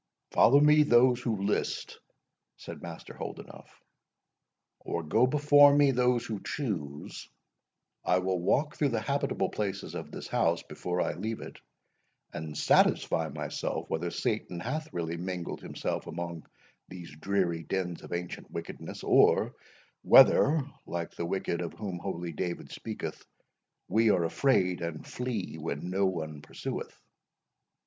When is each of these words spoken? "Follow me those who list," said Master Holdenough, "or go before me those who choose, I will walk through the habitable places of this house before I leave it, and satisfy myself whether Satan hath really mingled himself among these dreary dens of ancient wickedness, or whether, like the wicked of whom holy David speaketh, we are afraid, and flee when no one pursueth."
"Follow 0.31 0.59
me 0.59 0.81
those 0.81 1.21
who 1.21 1.43
list," 1.43 1.99
said 2.57 2.81
Master 2.81 3.13
Holdenough, 3.13 3.69
"or 4.79 5.03
go 5.03 5.27
before 5.27 5.75
me 5.75 5.91
those 5.91 6.25
who 6.25 6.41
choose, 6.41 7.29
I 8.03 8.17
will 8.17 8.39
walk 8.41 8.75
through 8.75 8.89
the 8.89 8.99
habitable 8.99 9.49
places 9.49 9.93
of 9.93 10.09
this 10.09 10.27
house 10.27 10.63
before 10.63 11.01
I 11.01 11.13
leave 11.13 11.39
it, 11.39 11.61
and 12.33 12.57
satisfy 12.57 13.29
myself 13.29 13.91
whether 13.91 14.09
Satan 14.09 14.59
hath 14.59 14.91
really 14.91 15.17
mingled 15.17 15.61
himself 15.61 16.07
among 16.07 16.47
these 16.87 17.15
dreary 17.15 17.61
dens 17.61 18.01
of 18.01 18.11
ancient 18.11 18.49
wickedness, 18.49 19.03
or 19.03 19.53
whether, 20.01 20.61
like 20.87 21.11
the 21.11 21.27
wicked 21.27 21.61
of 21.61 21.73
whom 21.73 21.99
holy 21.99 22.31
David 22.31 22.71
speaketh, 22.71 23.23
we 23.87 24.09
are 24.09 24.23
afraid, 24.23 24.81
and 24.81 25.05
flee 25.05 25.57
when 25.59 25.91
no 25.91 26.07
one 26.07 26.41
pursueth." 26.41 26.99